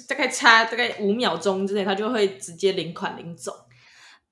[0.09, 3.53] 大概差大概五秒钟之内，他就会直接领款领走。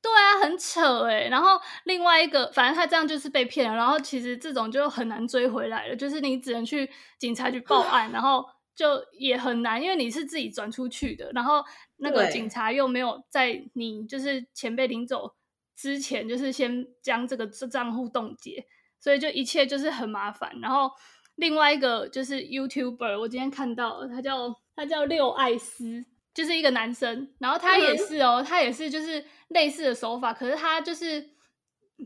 [0.01, 1.29] 对啊，很扯哎。
[1.29, 3.77] 然后另外一个，反正他这样就是被骗了。
[3.77, 11.65] 然后其实这种就很难追回来了，就是你只能去警察局报 案，然后就也很难，因为你是自己转出去的，然后
[11.97, 15.35] 那个警察又没有在你就是钱被领走
[15.77, 18.65] 之前，就是先将这个账户冻结。
[19.01, 20.91] 所以就一切就是很麻烦，然后
[21.37, 31.31] 另外一个就是 YouTuber，我今天看到他叫他叫六艾斯，就是一个男生，然后他也是哦，他也是就是类似的手法，可是他就是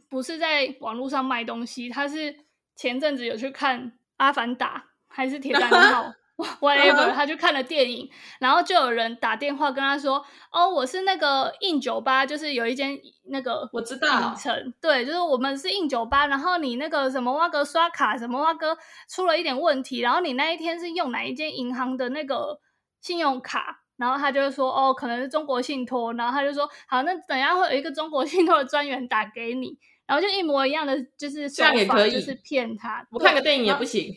[0.09, 2.35] 不是在网络上卖东西，他是
[2.77, 3.83] 前阵子有去看
[4.19, 4.79] 《阿凡达》
[5.09, 6.05] 还是《铁 达尼号》。
[6.61, 14.35] Whatever，他就看了电影，然后就有人打电话跟他说：“哦，我是那个印酒吧，就是有一间那个我知道，
[14.81, 18.77] 对，就是我们是印酒吧，然后你那个什么挖哥刷卡什么挖哥
[19.09, 22.59] 出了一点问题，然后你那一天是用哪一间银行的那个
[23.01, 23.83] 信用卡？
[23.97, 33.07] 然后他就说：哦，可能是中国信托，然后他就说：好，那等下会有一个中国信托的专员打给你，然后就一模一样的，就是这样也可以，就是骗他。
[33.13, 34.13] 我看个电影也不行。”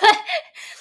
[0.00, 0.18] 对。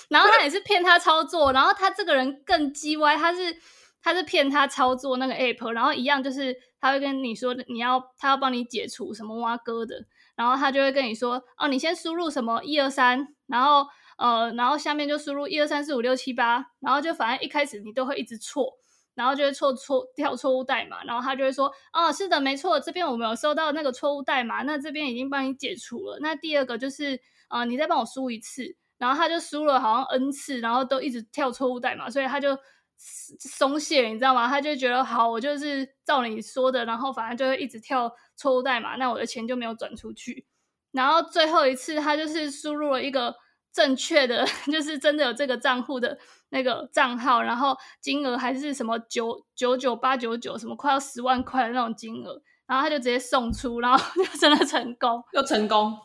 [0.09, 3.57] 然后他也是骗他操作，然后他这个人更鸡歪，他是
[4.01, 13.85] 他是骗他操作那个 app，然后一样就是他会跟你说你要他要帮你解除什么挖哥的，然后他就会跟你说哦，你先输入什么一二三，然后
[14.17, 18.77] 呃然后下面就输入一二三四五六七八，然后就反正一开始你都会一直错，
[19.15, 26.19] 然后就会错错跳错误代码，然后他就会说，哦，是的，没错，这边我们有收到那个错误代码，那这边已经帮你解除了。
[26.21, 32.57] 那第二个就是，呃，你再帮我输一次，然后他就输了好像 N 次，然后都一直跳错误代码，所以他就
[32.97, 34.47] 松懈，你知道吗？
[34.47, 40.45] 他就觉得好，我就是照你说的，然后反正就会一直跳错误代码，那我的钱就没有转出去。
[40.91, 43.35] 然后最后一次，他就是输入了一个。
[43.73, 46.17] 正确的 就是真的有这个账户的
[46.49, 55.95] 那个账号，然后金额还是什么九九九八九九，什么快要十万块的那种金额，然后他就直接送出，然后 就真的成功，又成功。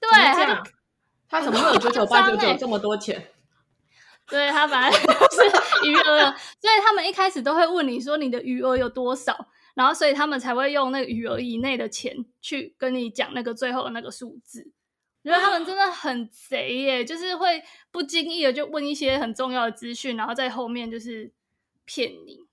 [0.00, 0.70] 对，他就
[1.28, 3.30] 他怎么会有九九八九九这么多钱？
[4.28, 6.20] 对，他本来就是余额，
[6.60, 14.70] 所以他们一开始都会问你说你的余额有多少，然后所以他们才会用那个余额以内的钱去跟你讲那个最后的那个数字。
[15.24, 21.30] 我觉得他们真的很贼耶，就是会不经意的就问一些很重要的资讯，然后在后面就是
[21.84, 22.46] 骗你，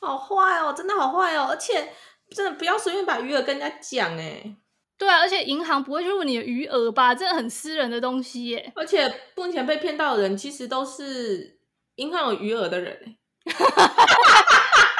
[0.00, 1.92] 好坏哦，真的好坏哦，而且
[2.30, 4.56] 真的不要随便把余额跟人家讲哎。
[5.02, 7.12] 对啊，而且银行不会去问你的余额吧？
[7.12, 8.72] 这个很私人的东西耶。
[8.76, 11.58] 而且目前被骗到的人，其实都是
[11.96, 13.16] 银行有余额的人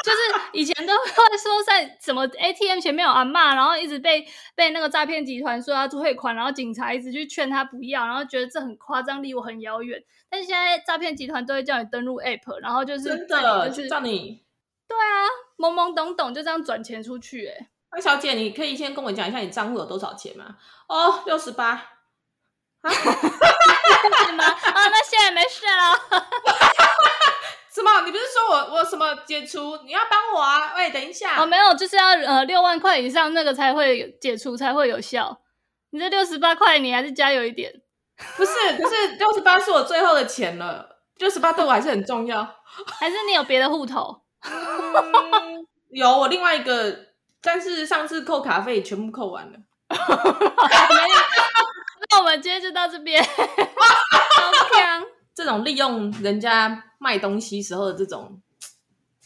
[0.03, 0.17] 就是
[0.51, 10.03] 以前都会说在什么 ATM 前面有阿嬷，然后一直被被那个诈骗集团说要退款，然后警察一直去劝他不要，然后觉得这很夸张，离我很遥远。
[10.29, 14.43] 但是现在诈骗集团都会叫你登录 App，然后就是真的就是叫你，
[14.85, 17.47] 对啊，懵懵懂懂就这样转钱出去。
[17.47, 20.55] 哎，那小姐，你可以先跟我讲一下你账户有多少钱吗？
[20.87, 21.69] 哦，六十八。
[22.81, 22.89] 啊？
[22.91, 24.45] 是吗？
[24.45, 26.21] 啊，那现在没事了。
[27.73, 28.01] 什么？
[28.01, 29.77] 你不是说我我什么解除？
[29.85, 30.73] 你要帮我啊？
[30.75, 31.41] 喂，等一下。
[31.41, 35.39] 哦，没有，就是要呃六万块以上那个才会解除才会有效。
[35.91, 37.71] 你这六十八块，你还是加油一点。
[38.35, 38.51] 不是，
[38.81, 40.97] 不是六十八是我最后的钱了。
[41.17, 42.43] 六十八对我还是很重要。
[42.99, 44.21] 还是你有别的户头？
[44.43, 46.95] 嗯，有，我另外一个，
[47.43, 49.59] 但是上次扣卡费全部扣完了。
[52.09, 53.23] 那我们今天就到这边。
[53.23, 53.31] 好
[55.35, 58.39] 这种利用人家卖东西时候的这种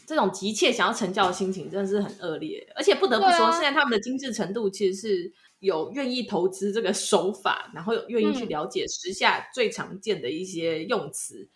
[0.06, 2.66] 这种急切想要成交的心情，真的是很恶劣。
[2.74, 11.48] 而且不得不说，啊、现在他们的精致程度其实是有愿意投资这个手法，然后有愿意去了解时下最常见的一些用词，嗯、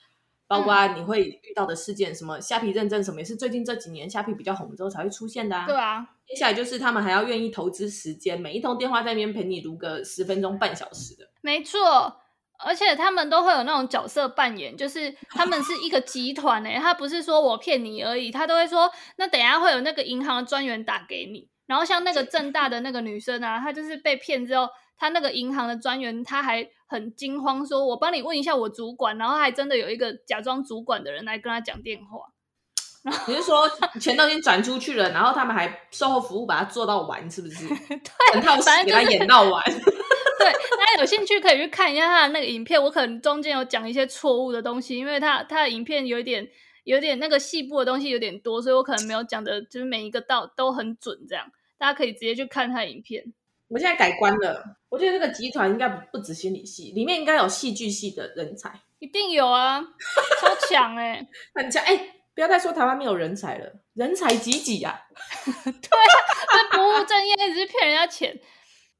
[0.53, 5.67] 包括你会遇到的事件，什么虾皮认证什么，也是最近这几年虾皮比较红之后才会出现的啊。
[5.67, 11.25] 对啊，接下来就是他们还要愿意投资时间，每一通电话在那边陪你录个十分钟、半小时的。
[11.41, 12.19] 没错。
[12.65, 21.49] 而且他们都会有那种角色扮演，就是他们是一个集团诶，他不是说我骗你而已，他都会说，那等一下会有那个银行的专员打给你。
[21.67, 32.29] 然后像那个正大的那个女生啊，她就是被骗之后，她那个银行的专员她还很惊慌，说我帮你问一下我主管，然后还真的有一个假装主管的人来跟他讲电话。
[33.27, 33.69] 你是说
[34.01, 37.67] 钱都已经转出去了，然后他们还售后服务把它做到完，是不是？
[37.89, 38.01] 对，
[38.35, 39.61] 整套戏给他演到完。
[39.67, 42.81] 对，大家有兴趣可以去看一下他的那个影片。
[42.81, 46.49] 我可能中间有讲一些错误的东西，因为他他的影片有点
[46.85, 51.27] 有点那个细部的东西有点多，所以我可能没有讲的，就是每一个道都很准。
[51.29, 53.33] 这样大家可以直接去看他的影片。
[53.73, 59.81] 我现在改观了，我觉得这个集团应该不不止心理系，里面应该有戏剧系的人才，一定有啊，
[60.41, 62.17] 超强哎、欸， 很强哎！
[62.35, 65.01] 不要再说台湾没有人才了，人才济济啊！
[65.65, 66.17] 对啊，
[66.53, 68.39] 那不务正业，一直骗人家钱。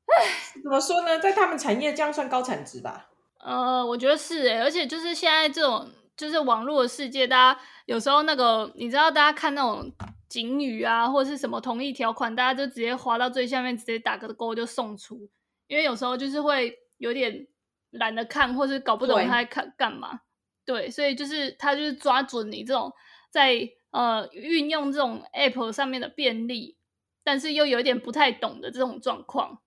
[0.07, 0.27] 唉，
[0.63, 1.19] 怎么说呢？
[1.19, 3.09] 在他们产业这样算高产值吧？
[3.45, 9.91] 呃，我觉得是诶，而且就是现在这种就是网络的世界，大家有时候那个你知道，大家看那种
[10.33, 15.29] 警语啊，或者是什么同意条款，大家就直接滑到最下面，直接打个勾就送出。
[15.67, 17.47] 因为有时候就是会有点
[17.91, 20.23] 懒得看，或是搞不懂他在看干嘛。
[20.65, 22.91] 对，对，所以就是他就是抓准你这种
[23.31, 26.79] 在呃运用这种 app 上面的便利，
[27.23, 29.59] 但是又有一点不太懂的这种状况。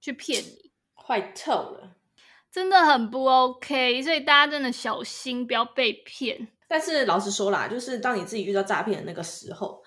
[0.00, 1.96] 去骗你，坏透了，
[2.52, 6.46] 真的很不 OK，所以大家真的小心，不要被骗。
[6.68, 9.82] 但是老实说啦，就是当你自己遇到诈骗的那个时候，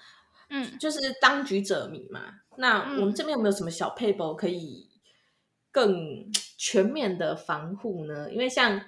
[0.52, 2.22] 嗯，就是当局者迷嘛。
[2.58, 4.88] 那我们这边有没有什么小撇步可以
[5.72, 8.32] 更全面的防护呢？
[8.32, 8.80] 因为像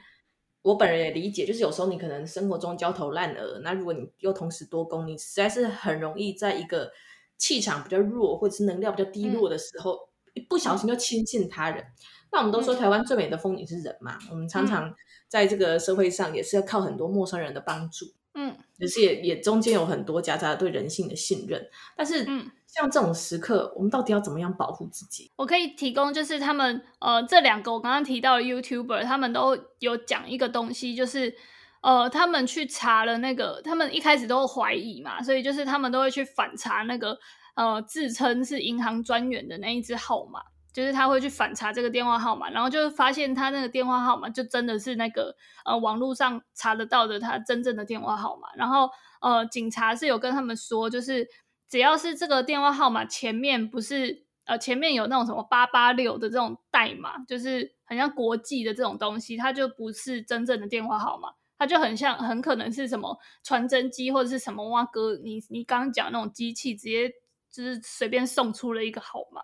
[0.62, 6.92] 我本人也理解，就是有时候你可能生活中焦头烂额，那如果你又同时多工，你实在是很容易在一个
[7.38, 9.96] 气场比较弱或者是能量比较低落的时候。
[9.96, 11.86] 嗯一不小心就轻信他人，
[12.32, 14.92] 那我们都说台湾最美的风景是人嘛，嗯、我们常常
[15.28, 21.64] 在这个社会上也是要靠很多陌生人的帮助，嗯，就是也也中间有很多夹杂对人性的信任，
[21.96, 25.32] 但是，嗯，像这种时刻，我们到底要怎么样保护自己？
[25.36, 31.36] 我可以提供，就是他们呃这两个我刚刚提到的 YouTuber，他们都有讲一个东西，就是
[31.82, 37.18] 呃，他们去查了那个，他们一开始都怀疑嘛，所以就是他们都会去反查那个
[37.56, 40.42] 呃自称是银行专员的那一只号码，
[40.74, 48.90] 就是他会去反查这个电话号码，然后就发现他那个电话号码就真的是那个呃网络上查得到的他真正的电话号码，然后
[49.22, 51.26] 呃警察是有跟他们说，就是
[51.70, 54.24] 只要是这个电话号码前面不是。
[54.46, 67.10] 呃，前面有那种什么八八六的这种代码，就是很像国际的这种东西，它就不是真正的电话号码，它就很像，很可能是什么传真机或者是什么哇哥，你你刚刚讲那种机器直接
[67.50, 69.42] 就是随便送出了一个号码，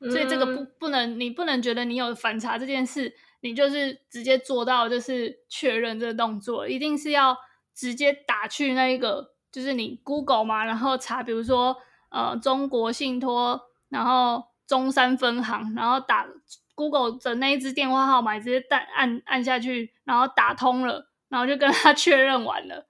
[0.00, 7.36] 所以这个不不能，你不能觉得你有反查这件事，你就是直接做到就是确认这个动作，一定是要
[7.74, 11.76] 直接打去那一个，就是你 Google 嘛，然后查，比如说
[12.10, 13.66] 呃中国信托。
[13.90, 16.26] 然后中山分行，然后打
[16.74, 22.86] Google 的那一支电话号码，直接按按按下去，然后打通了，然后就跟他 确认完了，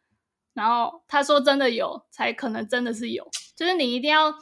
[0.55, 4.35] 然后他说真的有，才可能真的是有，就是你一定要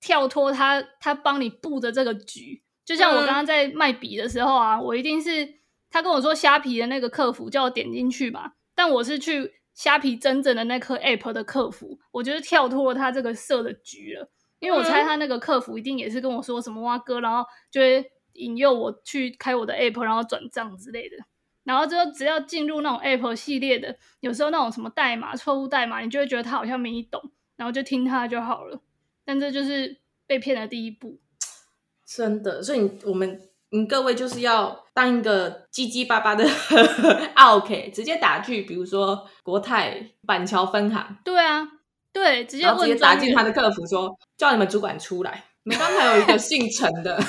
[0.00, 5.56] 跳脱他他帮你布的这个局，就像我刚刚在卖笔的时候啊，嗯、我一定是
[5.90, 14.30] 他跟我说虾皮的那个客服叫我点进去嘛，但我是去虾皮真正的那颗 App 的客服，我就是跳脱了他这个设的局了。
[14.60, 21.16] 因为我猜他那个客服一定也是跟我说什么哇哥，然后就会引诱我去开我的 app，然后转账之类的。
[21.62, 27.22] 然后之后只要进入那种 app 系列的，有时候那种什么代码、错误代码，你就会觉得他好像没懂，
[27.56, 28.80] 然后就听他就好了。
[29.28, 29.94] 但这就是
[30.26, 31.20] 被骗的第一步。
[32.06, 33.38] 真的，所以你我们
[33.68, 36.48] 你各位就是要当一个叽叽巴巴的
[37.36, 41.18] OK，直接打去，比如说国泰板桥分行。
[41.22, 41.68] 对啊。
[42.10, 45.44] 对，直接问，直接打进他的客服说，叫你们主管出来。
[45.64, 47.22] 你刚才有一个姓陈的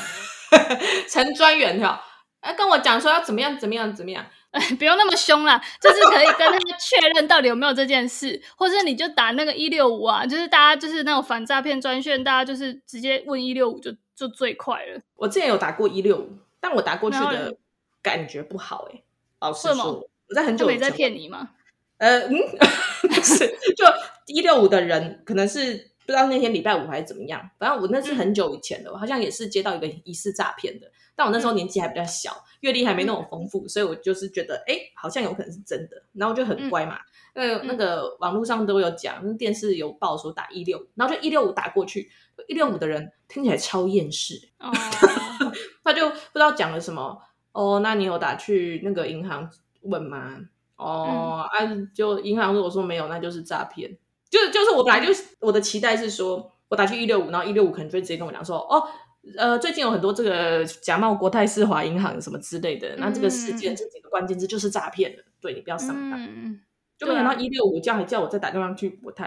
[1.10, 2.02] 陈专员哈，
[2.42, 15.02] 哎，跟我讲说要怎么样怎么样怎么样，哎， 不用那么凶啦，就是可以跟他确认到底有没有这件事， 或者你就打那个一六五啊，就是大家就是那种反诈骗专线，大家就是直接问一六五就就最快了。
[15.16, 17.56] 我之前有打过一六五，但我打过去的
[18.02, 19.04] 感觉不好哎、欸，
[19.42, 21.50] 老实说，我在很久没在骗你吗？
[21.98, 22.34] 呃嗯，
[23.10, 23.86] 不是，就
[24.28, 36.98] 一六五的人可能是不知道那天礼拜五还是怎么样，反正我那是很久以前的，我好像也是接到一个疑似诈骗的，但我那时候年纪还比较小，阅历还没那么丰富，所以我就是觉得哎，好像有可能是真的，然后我就很乖嘛，
[37.36, 42.10] 呃，那个网络上都有讲，电视有报说打一六五，然后就一六五打过去，
[42.48, 44.72] 一六五的人听起来超厌世，哦，
[45.86, 49.48] 他就不知道讲了什么，哦，那你有打去那个银行
[49.84, 50.40] 问吗？
[50.76, 51.60] 哦，啊，
[51.94, 53.96] 就银行如果说没有，那就是诈骗。
[54.30, 58.88] 就是就是我本来就我的期待是说，我打去一六五，然后一六五可能就会直接跟我讲说，哦，
[59.38, 66.20] 呃，最近有很多这个假冒国泰世华银行什么之类的，那这个事件这几个关键字就是诈骗的，对你不要上当。
[66.24, 66.60] 嗯、
[66.98, 69.26] 就没想到一六五叫还叫我再打电话去国泰，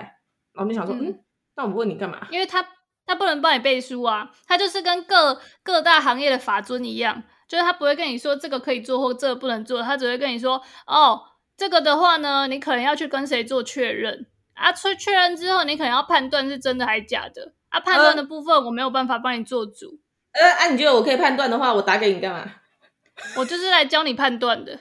[0.53, 1.21] 然后我就想说，嗯，嗯，
[1.57, 2.29] 那我问你干嘛？
[2.31, 2.65] 因为他
[3.05, 11.23] 他不能帮你背书啊，他就是跟各各大行业的法尊一样，就是他不会跟你说这个可以做或这个不能做，他只会跟你说，哦。
[11.55, 14.73] 这个的话呢，你可能要去跟谁做确认啊？
[14.73, 17.79] 确确认之后，你可能要判断是真的还是假的啊？
[17.81, 20.01] 判断的部分我没有办法帮你做主。
[20.33, 22.51] 呃，啊，你觉得我可以判断的话，我打给你干嘛？
[23.37, 24.73] 我就是来教你判断的。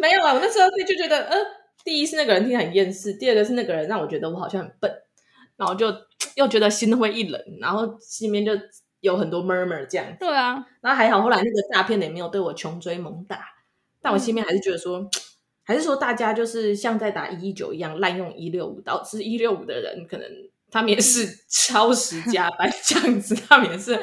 [0.00, 1.36] 没有啊，我那时候就觉得，呃，
[1.84, 4.90] 第一是那个人听很厌世，第二个是那个人让我觉得我好像很笨，
[5.56, 5.94] 然后就
[6.36, 8.52] 又觉得心灰意冷，然后心里面就
[9.00, 10.06] 有很多 murmur 这样。
[10.18, 13.44] 对啊，然后还好，后来那个诈骗的也没有对我穷追猛打。
[14.00, 15.08] 但我心里面还是觉得说，
[15.64, 20.28] 还是说大家就是像在打一一九一样滥用一六五，导致一六五的人可能
[20.70, 23.98] 他们也是 超时加班这样子，他们也是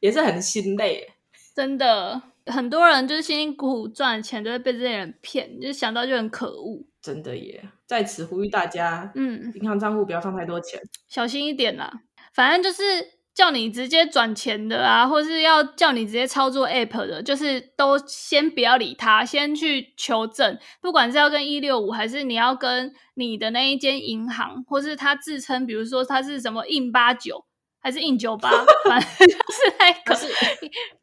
[0.00, 1.06] 也是很心累。
[1.54, 6.84] 真的，很多人就是辛辛苦苦赚的钱都会被这些人骗，就想到就很可恶。
[7.00, 12.02] 真的耶，在此呼吁大家，嗯，银行账户不要放太多钱，小心一点啦。
[12.32, 13.17] 反正就是。
[13.38, 20.58] 叫你直接转钱的啊，或是要叫你直接操作 App 的，就是都先不要理他，先去求证。
[20.80, 27.44] 不管是要跟一六五，还是你要跟你的那一间银行，或是他自称，比如说他是什么印八九，
[27.80, 28.50] 还是印九八，
[28.88, 30.26] 反正就是那个是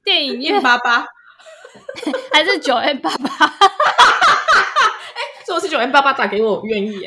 [0.03, 1.07] 电影院八八，
[2.33, 3.29] 还是九 M 八八？
[3.47, 7.05] 哎，如果是九 M 八八打给我，我愿意。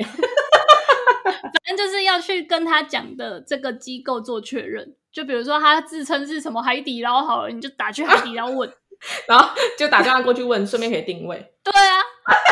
[1.22, 4.94] 反正就是要去跟他讲的这个机构做确认。
[5.12, 8.70] 就比如说他自称是什么海底捞好了，你就打去海底捞问，
[9.26, 11.52] 然后就打电话过去问，顺便可以定位。
[11.62, 11.96] 对啊，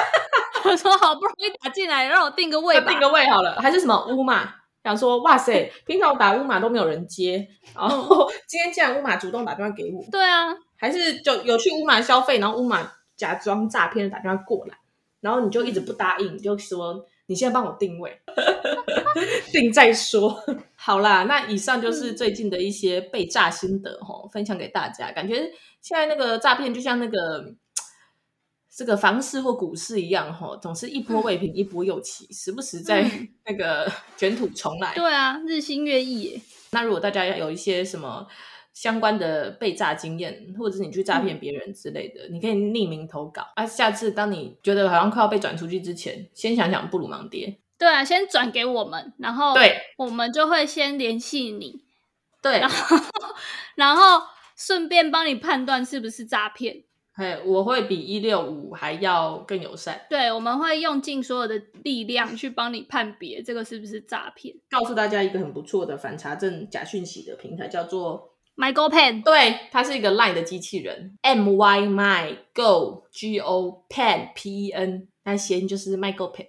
[0.64, 3.61] 我说好不容易打进来，让我定个位吧，定个位好了。
[3.61, 4.54] 还是什么乌马？
[4.82, 14.78] 想说哇塞，平常我打乌马都没有人接，然后 今天既然乌马主动打电话给我，对啊，还是就有去乌马消费，然后乌马假装诈骗打电话过来，
[15.20, 18.20] 然后你就一直不答应，你就说你现在帮我定位，
[19.52, 20.42] 定再说。
[20.76, 25.10] 好啦，那以上就是最近的一些被诈心得齁，分享给大家。
[25.12, 25.50] 感觉
[25.80, 27.54] 现在那个诈骗就像那个
[28.74, 33.10] 这个房市或股市一样齁，总是一波未平一波又起，时不时在
[33.46, 34.94] 那个卷土重来。
[34.94, 36.40] 对啊，日新月异。
[36.70, 38.26] 那如果大家有一些什么
[38.76, 43.64] 相关的被诈经验，或者是你去诈骗别人之类的，嗯、你可以匿名投稿啊。
[43.64, 47.56] 下次当你觉得好像快要被转出去之前，先想想布鲁芒爹。
[47.78, 51.84] 对啊，先转给我们，然后对，我们就会先联系你，
[52.42, 52.98] 对，然后
[53.76, 56.84] 然后顺便帮你判断是不是诈骗。
[57.14, 60.02] 嘿，我会比一六五还要更友善。
[60.10, 64.54] 对，我们会用尽所有的力量去帮你判别这个是不是诈骗。
[64.68, 69.22] 告诉大家一个很不错的反查证假讯息的平台，叫做 MyGoPen。
[69.22, 76.48] 对，它是一个 Line 的机器人，M Y My Go G O Pen P E N，那谐音就是 MyGoPen。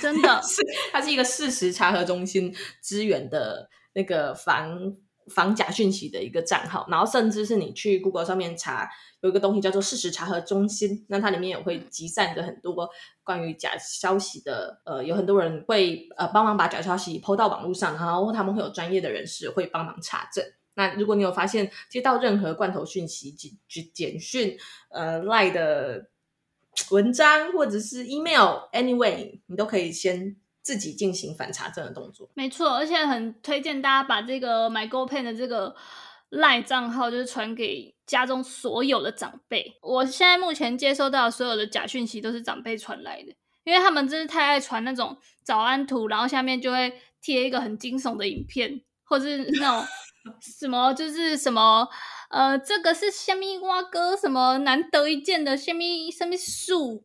[0.00, 0.62] 真的 是，
[0.92, 4.96] 它是一个事实查核中心支援的那个防
[5.34, 8.88] 防假讯息的一个账号，然后甚至是你去 Google 上面查，
[9.20, 12.88] 有一个东西叫做事实查核中心，那它里面也会集散着很多
[13.24, 20.44] 关于假消息的，呃，有很多人会呃帮忙把假消息 PO 到网络上，然后他们会有专业的人士会帮忙查证。
[20.76, 24.56] 那如果你有发现接到任何罐头讯息、简简简讯、
[24.90, 26.06] 呃赖的。
[26.90, 32.30] 文章或者是 email，anyway，你都可以先自己进行反查证的动作。
[32.34, 35.74] 没错，而且很推荐大家把这个 MyGoPen 的这个
[36.28, 39.78] 赖账号，就是传给家中所有的长辈。
[39.80, 43.32] 我现在目前接收到所有的假讯息都是长辈传来的，
[43.64, 49.88] 因为他们真是太爱传那种早安图，然后下面就会贴一个很惊悚的影片，或是那种
[50.40, 51.88] 什么就是什么。
[52.28, 57.04] 呃，这个是虾米蛙哥什么难得一见的虾米什么树，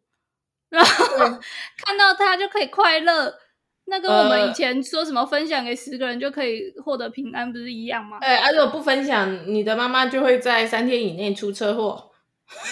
[0.70, 1.06] 然后
[1.86, 3.32] 看到它就可以快乐。
[3.86, 8.18] 那跟我们以前说什么分享给十个人就可以获得平安，不是一样吗？
[8.22, 12.10] 哎、欸，啊，如果不分享，你的妈妈就会在三天以内出车祸。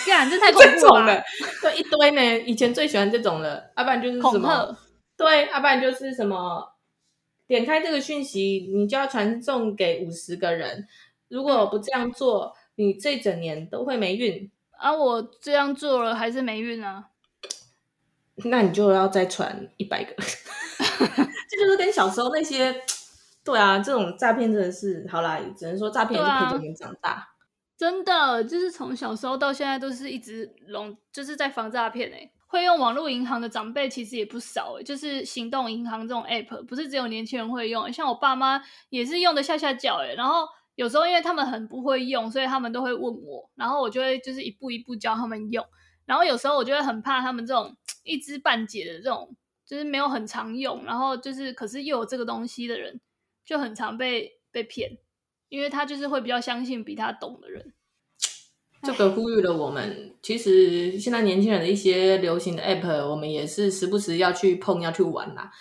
[0.08, 1.22] 干，这太 恐怖了。
[1.62, 2.39] 对，一堆呢。
[2.47, 4.76] 以前最喜欢这种了，要不然就是什么？
[5.16, 6.64] 对，要不然就是什么？
[7.50, 10.88] 点开这个讯息，你就要传送给五十个人。
[11.28, 14.93] 如果不这样做，你这整年都会没运啊！
[14.93, 17.10] 我这样做了还是没运啊？
[18.45, 20.14] 那你就要再传一百个。
[21.50, 22.80] 这就是跟小时候那些，
[23.43, 27.10] 对啊，这种诈骗真的是好啦，只能说诈骗也是陪着你长大。
[27.10, 27.28] 啊、
[27.76, 32.32] 真的，就是从小时候到现在都是一直笼，就是在防诈骗诶。
[32.50, 40.45] 会用网络银行的长辈其实也不少，就是行动银行这种 app，不是只有年轻人会用，像我爸妈也是用的吓吓叫诶，然后。
[40.76, 45.66] 有时候因为他们很不会用，所以他们都会问我，然后我就会就是一步一步教他们用。
[46.06, 49.36] 然后有时候我就会很怕他们这种一知半解的这种，
[49.66, 53.02] 就是没有很常用，然后就是可是又有这个东西的人，
[53.43, 54.97] 就很常被被骗，
[55.50, 57.74] 因为他就是会比较相信比他懂的人。
[58.82, 65.51] 这个呼吁了我们，其实现在年轻人的一些流行的 app，我们也是时不时要去碰，要去玩啦，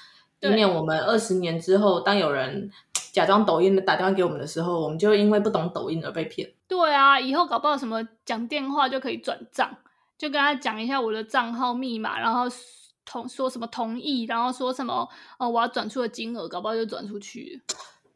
[0.41, 2.71] 以免我们二十年之后，当有人。
[3.11, 6.49] 假装抖音的打电话给我们的时候，我们就会因为不懂抖音而被骗。
[6.69, 9.77] 对啊，以后搞不好什么讲电话就可以转账，
[10.17, 12.43] 就跟他讲一下我的账号密码，然后
[13.05, 15.09] 同说什么同意，然后说什么
[15.39, 17.61] 哦我要转出的金额，搞不好就转出去。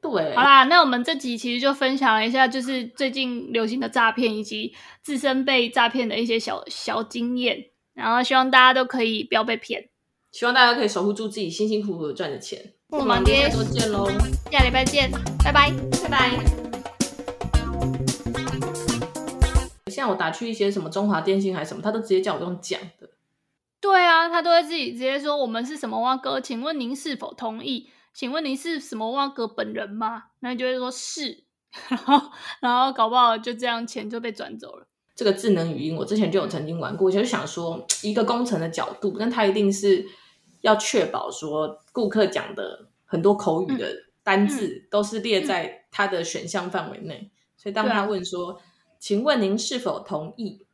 [0.02, 9.88] 对，好啦，那我们这集其实就分享了一下，就是最近流行的诈骗以及自身被诈骗的一些小小经验，然后希望大家都可以不要被骗，
[10.32, 12.74] 希望大家可以守护住自己辛辛苦苦的赚的钱。
[12.88, 14.10] 布鲁芒爹，下周见喽！
[14.50, 15.08] 下礼拜见，
[15.44, 15.72] 拜拜，
[16.02, 16.30] 拜拜。
[19.86, 23.08] 像我打去一些什么中华电信还是什么，他都直接叫我用讲的。
[23.80, 27.88] 对啊，他都会自己直接说我们是什么蛙哥，请问您是否同意？
[28.12, 30.24] 请问您是什么蛙哥本人吗？
[30.40, 31.44] 那你就会说是，
[31.88, 34.86] 然后然后搞不好就这样钱就被转走了。
[35.14, 40.06] 这个智能语音我之前就有曾经玩过，就是想说一个工程的角度，但它一定是。
[40.62, 43.92] 要确保说顾客讲的很多口语的
[44.22, 48.62] 单字都是列在他的选项范围内，所以当他问说
[49.00, 50.64] ：“请问您是否同意？”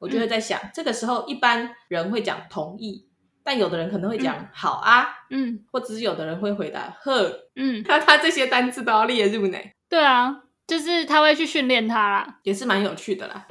[0.00, 3.05] 我就会在想，嗯、这个时候一般人会讲同意，
[3.46, 9.56] 但有的人可能会讲好啊，嗯，或者是有的人会回答呵，嗯， 那他这些单字都要列入呢。
[9.88, 13.46] 对啊，就是他会去训练他啦，也是蛮有趣的啦。